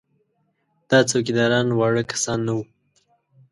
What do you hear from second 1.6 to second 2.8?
واړه کسان نه وو.